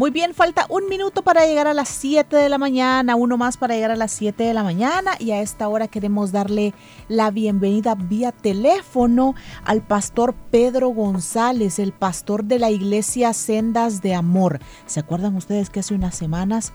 [0.00, 3.58] Muy bien, falta un minuto para llegar a las 7 de la mañana, uno más
[3.58, 6.72] para llegar a las 7 de la mañana y a esta hora queremos darle
[7.08, 14.14] la bienvenida vía teléfono al pastor Pedro González, el pastor de la iglesia Sendas de
[14.14, 14.60] Amor.
[14.86, 16.72] ¿Se acuerdan ustedes que hace unas semanas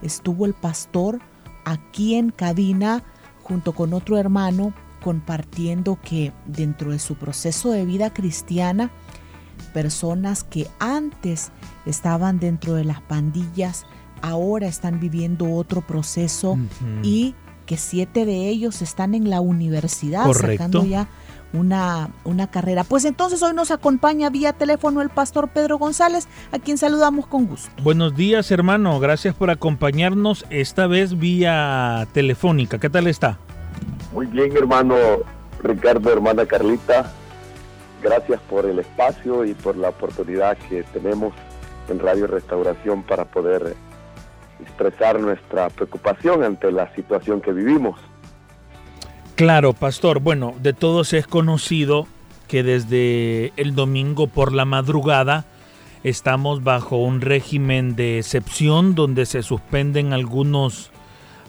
[0.00, 1.18] estuvo el pastor
[1.64, 3.02] aquí en cabina
[3.42, 8.90] junto con otro hermano compartiendo que dentro de su proceso de vida cristiana,
[9.68, 11.50] personas que antes
[11.86, 13.86] estaban dentro de las pandillas,
[14.22, 16.58] ahora están viviendo otro proceso
[17.02, 17.34] y
[17.66, 21.08] que siete de ellos están en la universidad sacando ya
[21.52, 22.84] una, una carrera.
[22.84, 27.46] Pues entonces hoy nos acompaña vía teléfono el pastor Pedro González, a quien saludamos con
[27.46, 27.70] gusto.
[27.82, 32.78] Buenos días hermano, gracias por acompañarnos esta vez vía telefónica.
[32.78, 33.38] ¿Qué tal está?
[34.12, 34.96] Muy bien hermano
[35.62, 37.12] Ricardo, hermana Carlita,
[38.08, 41.34] gracias por el espacio y por la oportunidad que tenemos
[41.90, 43.76] en Radio Restauración para poder
[44.62, 48.00] expresar nuestra preocupación ante la situación que vivimos.
[49.34, 50.20] Claro, pastor.
[50.20, 52.06] Bueno, de todos es conocido
[52.48, 55.44] que desde el domingo por la madrugada
[56.02, 60.90] estamos bajo un régimen de excepción donde se suspenden algunos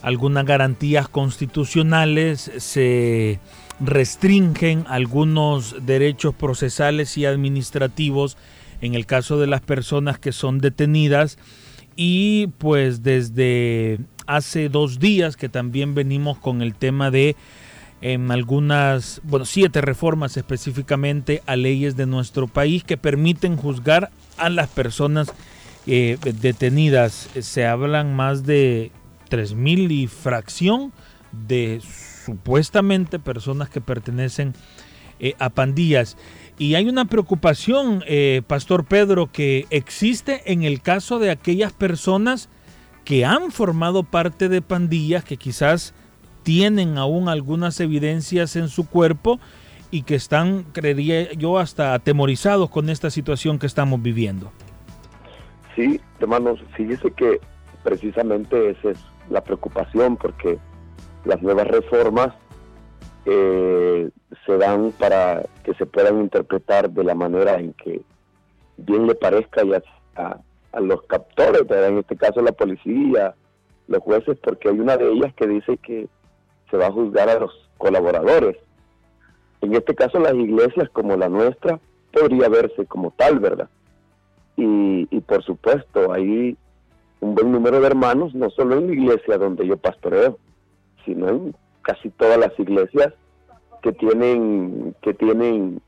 [0.02, 3.40] algunas garantías constitucionales, se
[3.80, 8.38] restringen algunos derechos procesales y administrativos
[8.82, 11.38] en el caso de las personas que son detenidas
[11.96, 17.36] y pues desde hace dos días que también venimos con el tema de
[18.02, 24.50] en algunas, bueno, siete reformas específicamente a leyes de nuestro país que permiten juzgar a
[24.50, 25.34] las personas
[25.86, 27.30] eh, detenidas.
[27.42, 28.92] Se hablan más de
[29.30, 30.92] 3.000 y fracción
[31.32, 31.82] de
[32.26, 34.54] supuestamente personas que pertenecen
[35.20, 36.18] eh, a pandillas.
[36.58, 42.50] Y hay una preocupación, eh, Pastor Pedro, que existe en el caso de aquellas personas
[43.06, 45.94] que han formado parte de pandillas, que quizás
[46.44, 49.40] tienen aún algunas evidencias en su cuerpo
[49.92, 54.52] y que están, creería yo, hasta atemorizados con esta situación que estamos viviendo.
[55.76, 57.40] Sí, hermanos, fíjese que
[57.84, 60.58] precisamente esa es la preocupación, porque
[61.26, 62.30] las nuevas reformas
[63.26, 64.10] eh,
[64.46, 68.02] se dan para que se puedan interpretar de la manera en que
[68.78, 69.62] bien le parezca
[70.16, 70.38] a,
[70.72, 73.36] a los captores, en este caso la policía,
[73.88, 76.08] los jueces, porque hay una de ellas que dice que
[76.70, 78.58] se va a juzgar a los colaboradores.
[79.62, 81.80] En este caso las iglesias como la nuestra
[82.12, 83.70] podría verse como tal, ¿verdad?
[84.56, 86.58] Y, y por supuesto hay
[87.22, 90.38] un buen número de hermanos, no solo en la iglesia donde yo pastoreo,
[91.06, 93.14] sino en casi todas las iglesias
[93.82, 95.82] que tienen que tienen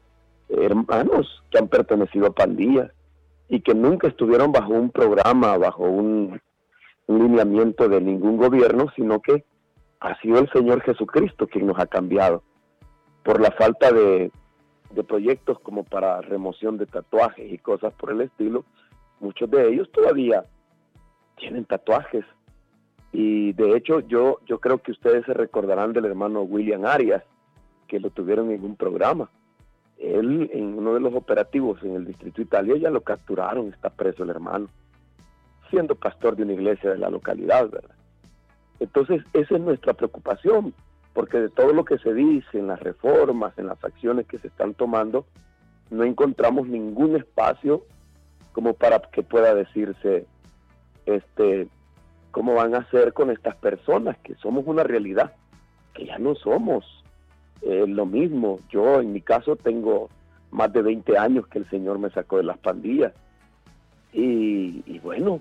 [0.50, 2.92] hermanos que han pertenecido a pandillas
[3.48, 6.42] y que nunca estuvieron bajo un programa, bajo un,
[7.08, 9.44] lineamiento de ningún gobierno, sino que
[10.00, 12.42] ha sido el Señor Jesucristo quien nos ha cambiado
[13.24, 14.32] por la falta de,
[14.92, 18.64] de proyectos como para remoción de tatuajes y cosas por el estilo.
[19.20, 20.46] Muchos de ellos todavía
[21.42, 22.24] tienen tatuajes
[23.14, 27.24] y de hecho, yo, yo creo que ustedes se recordarán del hermano William Arias,
[27.88, 29.30] que lo tuvieron en un programa.
[29.98, 34.24] Él, en uno de los operativos en el Distrito Italia, ya lo capturaron, está preso
[34.24, 34.68] el hermano,
[35.70, 37.96] siendo pastor de una iglesia de la localidad, ¿verdad?
[38.80, 40.74] Entonces, esa es nuestra preocupación,
[41.14, 44.48] porque de todo lo que se dice en las reformas, en las acciones que se
[44.48, 45.26] están tomando,
[45.92, 47.84] no encontramos ningún espacio
[48.54, 50.26] como para que pueda decirse,
[51.06, 51.68] este,
[52.32, 55.34] cómo van a hacer con estas personas, que somos una realidad,
[55.94, 56.86] que ya no somos
[57.62, 58.60] eh, lo mismo.
[58.70, 60.10] Yo en mi caso tengo
[60.52, 63.14] más de 20 años que el Señor me sacó de las pandillas.
[64.14, 65.40] Y, bueno,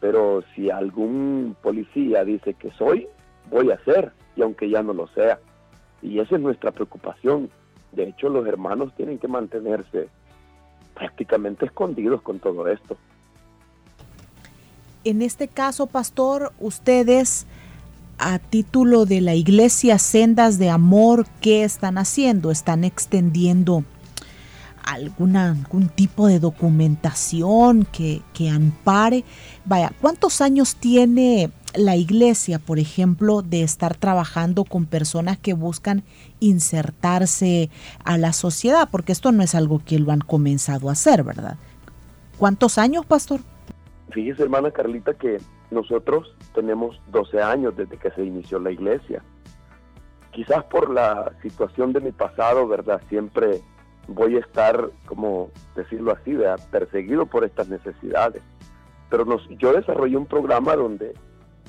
[0.00, 3.08] pero si algún policía dice que soy,
[3.50, 5.38] voy a ser, y aunque ya no lo sea.
[6.02, 7.48] Y esa es nuestra preocupación.
[7.92, 10.08] De hecho, los hermanos tienen que mantenerse
[10.94, 12.96] prácticamente escondidos con todo esto
[15.04, 17.46] en este caso, pastor, ustedes
[18.18, 22.50] a título de la iglesia Sendas de Amor, ¿qué están haciendo?
[22.50, 23.84] Están extendiendo
[24.84, 29.24] alguna, algún tipo de documentación que, que ampare.
[29.64, 36.04] Vaya, ¿cuántos años tiene la iglesia, por ejemplo, de estar trabajando con personas que buscan
[36.40, 37.70] insertarse
[38.04, 38.88] a la sociedad?
[38.90, 41.56] Porque esto no es algo que lo han comenzado a hacer, ¿verdad?
[42.38, 43.40] ¿Cuántos años, pastor?
[44.10, 45.38] Fíjese, hermana Carlita, que
[45.70, 49.22] nosotros tenemos 12 años desde que se inició la iglesia.
[50.30, 53.00] Quizás por la situación de mi pasado, ¿verdad?
[53.08, 53.60] Siempre
[54.08, 56.36] voy a estar, como decirlo así,
[56.70, 58.42] perseguido por estas necesidades.
[59.10, 59.24] Pero
[59.58, 61.14] yo desarrollé un programa donde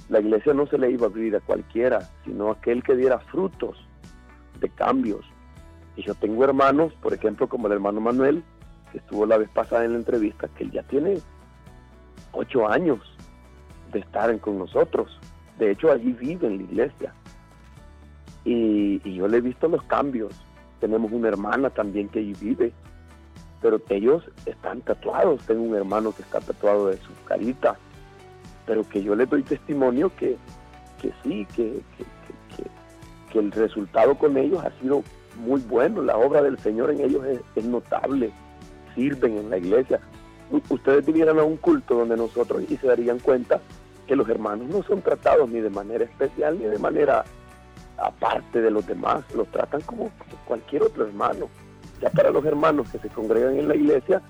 [0.09, 3.19] la iglesia no se le iba a abrir a cualquiera, sino a aquel que diera
[3.19, 3.77] frutos
[4.59, 5.25] de cambios.
[5.95, 8.43] Y yo tengo hermanos, por ejemplo, como el hermano Manuel,
[8.91, 11.19] que estuvo la vez pasada en la entrevista, que él ya tiene
[12.35, 12.99] ocho años
[13.91, 15.19] de estar con nosotros.
[15.57, 17.13] De hecho, allí vive en la iglesia.
[18.43, 20.33] Y, yo le he visto los cambios.
[20.79, 22.73] Tenemos una hermana también que allí vive,
[23.61, 25.41] pero ellos están tatuados.
[25.45, 27.77] Tengo un hermano que está tatuado de su carita
[28.65, 30.37] pero que yo le doy testimonio que,
[31.01, 35.03] que sí, que, que, el resultado con ellos ha sido
[35.45, 37.21] muy bueno, la obra del Señor en ellos
[37.55, 38.31] es, notable,
[38.95, 39.99] sirven en la iglesia.
[40.69, 43.59] Ustedes vivieran a un culto donde nosotros y se darían cuenta
[44.07, 47.25] que los hermanos no son tratados ni de manera especial ni de manera
[47.97, 50.11] aparte de los demás, los tratan como
[50.45, 51.47] cualquier otro hermano.
[52.01, 54.21] Ya para los hermanos que se congregan en la iglesia,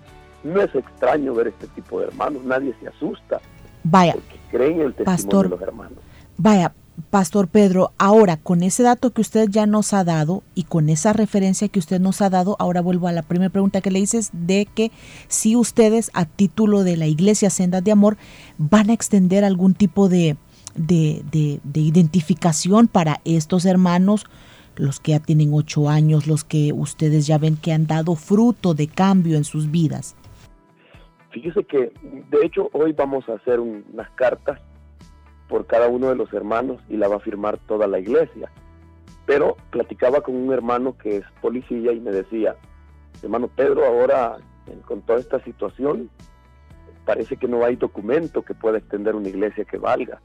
[0.43, 3.41] no es extraño ver este tipo de hermanos, nadie se asusta
[3.83, 4.15] Vaya,
[4.49, 5.99] creen el testimonio pastor, de los hermanos.
[6.37, 6.73] Vaya,
[7.09, 11.13] Pastor Pedro, ahora con ese dato que usted ya nos ha dado y con esa
[11.13, 14.29] referencia que usted nos ha dado, ahora vuelvo a la primera pregunta que le dices
[14.33, 14.91] de que
[15.27, 18.17] si ustedes a título de la Iglesia Sendas de Amor
[18.57, 20.37] van a extender algún tipo de,
[20.75, 24.25] de, de identificación para estos hermanos,
[24.75, 28.73] los que ya tienen ocho años, los que ustedes ya ven que han dado fruto
[28.73, 30.15] de cambio en sus vidas.
[31.31, 31.91] Fíjese que,
[32.31, 34.59] de hecho, hoy vamos a hacer unas cartas
[35.47, 38.51] por cada uno de los hermanos y la va a firmar toda la iglesia.
[39.25, 42.55] Pero platicaba con un hermano que es policía y me decía,
[43.23, 44.37] hermano Pedro, ahora
[44.85, 46.09] con toda esta situación,
[47.05, 50.19] parece que no hay documento que pueda extender una iglesia que valga.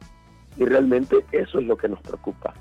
[0.56, 2.54] Y realmente eso es lo que nos preocupa.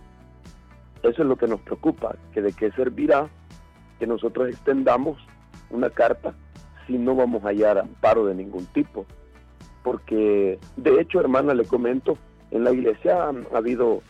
[1.04, 3.30] Eso es lo que nos preocupa, que de qué servirá
[4.00, 5.18] que nosotros extendamos
[5.70, 6.34] una carta
[6.88, 9.06] si no vamos a hallar amparo de ningún tipo.
[9.84, 12.18] Porque, de hecho, hermana, le comento,
[12.52, 14.02] en la iglesia ha, habido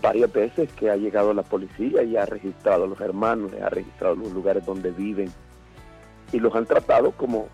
[0.00, 4.14] varias veces que ha llegado la policía y ha registrado a los hermanos, ha registrado
[4.14, 5.30] los lugares donde viven
[6.32, 7.48] y los han tratado como,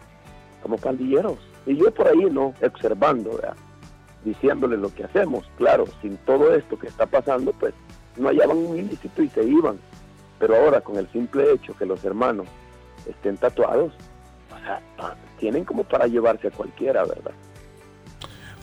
[0.63, 1.39] como pandilleros.
[1.67, 3.41] Y yo por ahí no, observando,
[4.25, 5.49] diciéndole lo que hacemos.
[5.57, 7.73] Claro, sin todo esto que está pasando, pues
[8.17, 9.79] no hallaban un ilícito y se iban.
[10.39, 12.47] Pero ahora con el simple hecho que los hermanos
[13.09, 13.93] estén tatuados,
[15.39, 17.33] tienen como para llevarse a cualquiera, ¿verdad?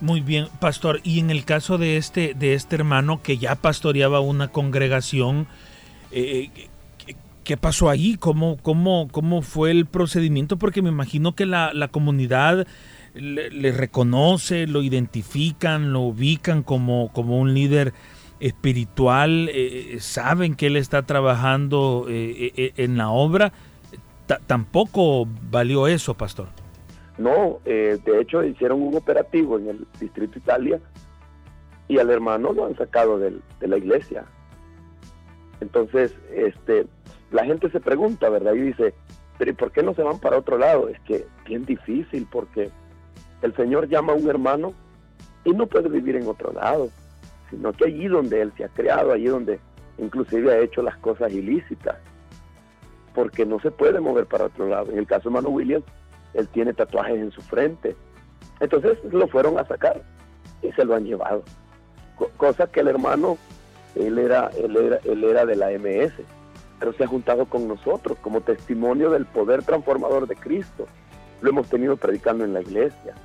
[0.01, 0.99] Muy bien, pastor.
[1.03, 5.47] Y en el caso de este, de este hermano que ya pastoreaba una congregación,
[6.11, 6.49] eh,
[7.43, 8.17] ¿qué pasó ahí?
[8.17, 10.57] ¿Cómo, cómo, ¿Cómo fue el procedimiento?
[10.57, 12.65] Porque me imagino que la, comunidad
[13.13, 17.93] le, reconoce, lo identifican, lo ubican como, como un líder
[18.39, 23.53] espiritual, eh, saben que él está trabajando eh, en la obra
[24.47, 26.47] tampoco valió eso, pastor.
[27.17, 30.79] No, eh, de hecho hicieron un operativo en el Distrito Italia
[31.87, 34.25] y al hermano lo han sacado de la iglesia.
[35.61, 36.87] Entonces, este,
[37.31, 38.53] la gente se pregunta, ¿verdad?
[38.53, 38.93] Y dice,
[39.37, 40.89] pero ¿y por qué no se van para otro lado?
[40.89, 42.69] Es que bien difícil porque
[43.41, 44.73] el Señor llama a un hermano
[45.45, 46.89] y no puede vivir en otro lado,
[47.49, 49.59] sino que allí donde él se ha creado, allí donde
[49.97, 51.97] inclusive ha hecho las cosas ilícitas
[53.13, 54.91] porque no se puede mover para otro lado.
[54.91, 55.85] En el caso de Mano Williams,
[56.33, 57.95] él tiene tatuajes en su frente.
[58.59, 60.01] Entonces lo fueron a sacar
[60.61, 61.43] y se lo han llevado.
[62.37, 63.37] cosa que el hermano,
[63.95, 66.13] él era, él era, él era de la MS,
[66.79, 70.87] pero se ha juntado con nosotros como testimonio del poder transformador de Cristo.
[71.41, 73.15] Lo hemos tenido predicando en la iglesia.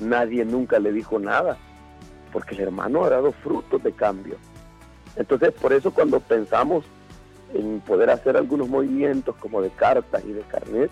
[0.00, 1.56] Nadie nunca le dijo nada,
[2.32, 4.36] porque el hermano ha dado frutos de cambio.
[5.16, 6.84] Entonces, por eso cuando pensamos
[7.54, 10.90] en poder hacer algunos movimientos como de cartas y de carnet.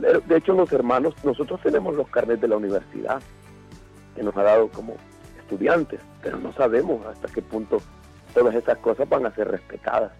[0.00, 3.20] De hecho, los hermanos, nosotros tenemos los carnets de la universidad
[4.14, 4.94] que nos ha dado como
[5.38, 7.80] estudiantes, pero no sabemos hasta qué punto
[8.34, 10.12] todas esas cosas van a ser respetadas.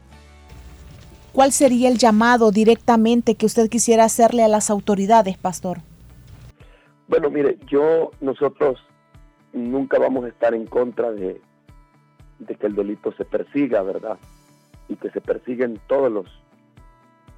[1.33, 5.79] ¿Cuál sería el llamado directamente que usted quisiera hacerle a las autoridades, pastor?
[7.07, 8.81] Bueno, mire, yo, nosotros
[9.53, 11.41] nunca vamos a estar en contra de,
[12.41, 14.19] de que el delito se persiga, ¿verdad?
[14.91, 16.29] y que se persiguen todos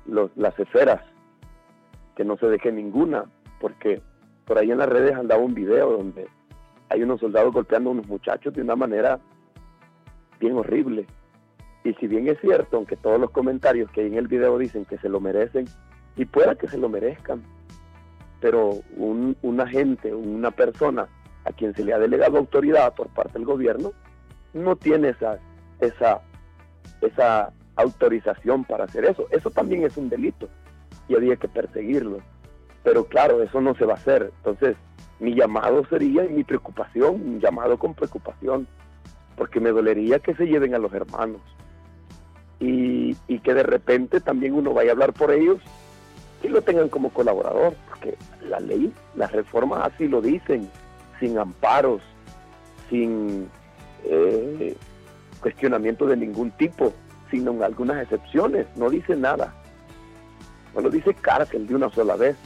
[0.07, 1.03] los, las esferas
[2.17, 3.25] que no se deje ninguna,
[3.61, 4.03] porque
[4.47, 6.29] por ahí en las redes andaba un video donde
[6.89, 9.19] hay unos soldados golpeando a unos muchachos de una manera
[10.39, 11.07] bien horrible.
[11.85, 14.85] Y si bien es cierto, aunque todos los comentarios que hay en el video dicen
[14.85, 15.67] que se lo merecen,
[16.17, 17.43] y pueda que se lo merezcan,
[18.41, 21.09] pero un, un agente, una persona
[21.45, 23.93] a quien se le ha delegado autoridad por parte del gobierno,
[24.53, 25.39] no tiene esa,
[25.81, 26.21] esa,
[27.01, 29.27] esa autorización para hacer eso.
[29.31, 30.49] Eso también es un delito
[31.09, 32.19] y había que perseguirlo.
[32.83, 34.33] Pero claro, eso no se va a hacer.
[34.39, 34.77] Entonces,
[35.21, 38.67] mi llamado sería, y mi preocupación, un llamado con preocupación,
[39.37, 41.41] porque me dolería que se lleven a los hermanos
[42.63, 45.59] y, que de repente también uno vaya a hablar por ellos
[46.45, 48.17] y lo tengan como colaborador, porque
[48.49, 50.69] la ley, las reformas así lo dicen,
[51.19, 52.03] sin amparos,
[52.89, 53.49] sin
[54.05, 54.77] eh,
[55.41, 56.93] cuestionamiento de ningún tipo,
[57.31, 59.55] sino en algunas excepciones, no dice nada.
[60.75, 62.37] No lo dice cárcel de una sola vez.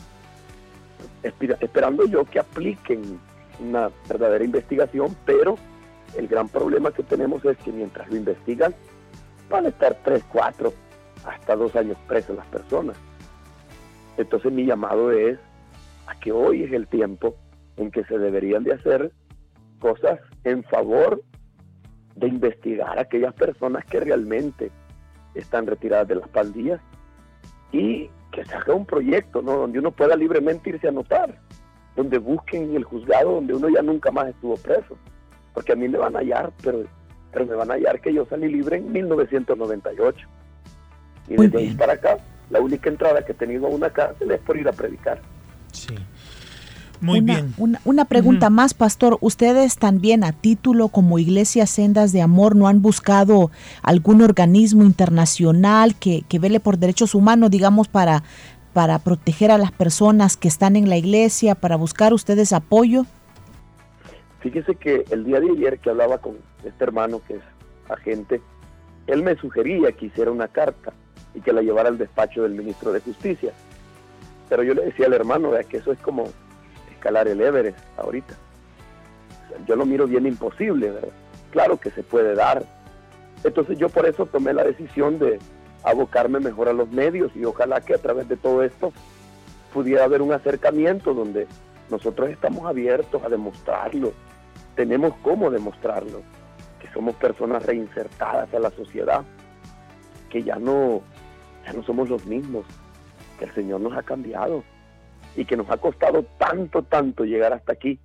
[1.23, 3.19] Esperando yo que apliquen
[3.61, 5.57] una verdadera investigación, pero
[6.17, 8.75] el gran problema que tenemos es que mientras lo investigan,
[9.49, 10.73] van a estar tres, cuatro,
[11.25, 12.97] hasta dos años presos las personas.
[14.17, 15.39] Entonces mi llamado es
[16.07, 17.37] a que hoy es el tiempo
[17.77, 19.13] en que se deberían de hacer
[19.81, 21.23] cosas en favor
[22.15, 24.71] de investigar a aquellas personas que realmente
[25.35, 26.81] están retiradas de las pandillas
[27.73, 29.57] y que se haga un proyecto ¿no?
[29.57, 31.41] donde uno pueda libremente irse a anotar,
[31.97, 34.99] donde busquen el juzgado donde uno ya nunca más estuvo preso,
[35.55, 36.85] porque a mí me van a hallar, pero,
[37.33, 40.29] pero me van a hallar que yo salí libre en 1998
[41.29, 42.19] y desde ahí para acá
[42.51, 45.19] la única entrada que he tenido a una cárcel es por ir a predicar.
[45.73, 45.97] Sí.
[47.07, 47.81] Muy una, bien.
[47.85, 49.19] Una, pregunta más, pastor.
[49.21, 53.51] ¿Ustedes también a título como Iglesia Sendas de Amor no han buscado
[53.83, 58.23] algún organismo internacional que, que vele por derechos humanos, digamos, para,
[58.73, 63.07] para proteger a las personas que están en la iglesia, para buscar ustedes apoyo?
[64.41, 67.43] Fíjese que el día de ayer que hablaba con este hermano que es
[67.89, 68.43] agente,
[69.07, 70.93] él me sugería que hiciera una carta
[71.35, 73.53] y que la llevara al despacho del ministro de Justicia.
[74.49, 76.25] Pero yo le decía al hermano vea, que eso es como
[77.07, 78.35] escalar el Everest ahorita.
[79.65, 80.93] yo lo miro bien imposible.
[81.53, 82.65] Claro que se puede dar.
[83.45, 85.39] Entonces yo por eso tomé la decisión de
[85.85, 88.93] abocarme mejor a los medios y ojalá que a través de todo esto
[89.73, 91.47] pudiera haber un acercamiento donde
[91.91, 94.13] nosotros estamos abiertos a demostrarlo,
[94.75, 96.23] tenemos cómo demostrarlo,
[96.81, 99.23] que somos personas reinsertadas a la sociedad,
[100.29, 101.03] que ya no
[101.65, 102.65] ya no somos los mismos,
[103.39, 104.65] que el Señor nos ha cambiado
[105.37, 107.99] y que nos ha costado tanto, tanto llegar hasta aquí,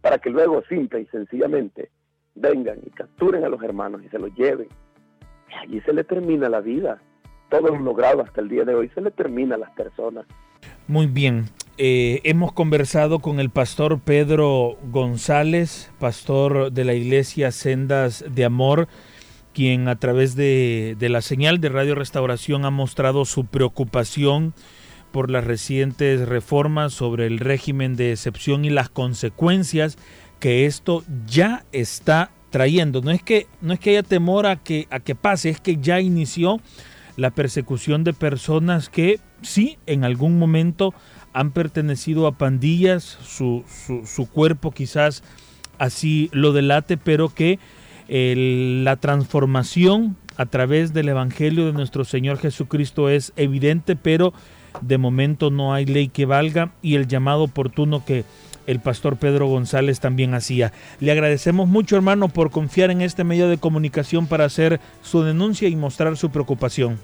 [0.00, 1.90] para que luego simple y sencillamente
[2.34, 4.68] vengan y capturen a los hermanos y se los lleven.
[5.48, 7.00] Y allí se le termina la vida.
[7.50, 10.26] Todo lo logrado hasta el día de hoy se le termina a las personas.
[10.88, 11.44] Muy bien.
[11.78, 18.88] Eh, hemos conversado con el pastor Pedro González, pastor de la iglesia Sendas de Amor
[19.52, 24.54] quien a través de, la señal de Radio Restauración ha mostrado su preocupación
[25.12, 29.98] por las recientes reformas sobre el régimen de excepción y las consecuencias
[30.40, 33.02] que esto ya está trayendo.
[33.02, 35.76] No es que, no es que haya temor a que, a que pase, es que
[35.76, 36.60] ya inició
[37.16, 40.94] la persecución de personas que sí en algún momento
[41.32, 45.22] han pertenecido a pandillas, su, su, su cuerpo quizás
[45.78, 47.58] así lo delate, pero que
[48.08, 54.32] la transformación a través del Evangelio de nuestro Señor Jesucristo es evidente, pero
[54.80, 58.24] de momento no hay ley que valga y el llamado oportuno que
[58.66, 60.72] el pastor Pedro González también hacía.
[61.00, 65.68] Le agradecemos mucho hermano por confiar en este medio de comunicación para hacer su denuncia
[65.68, 66.98] y mostrar su preocupación.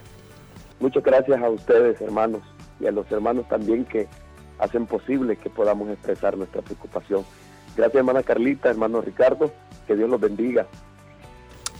[0.80, 2.42] Muchas gracias a ustedes hermanos
[2.80, 4.06] y a los hermanos también que
[4.58, 7.24] hacen posible que podamos expresar nuestra preocupación.
[7.76, 9.52] Gracias hermana Carlita, hermano Ricardo,
[9.86, 10.66] que Dios los bendiga.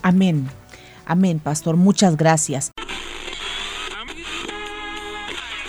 [0.01, 0.47] Amén.
[1.05, 1.75] Amén, pastor.
[1.75, 2.71] Muchas gracias.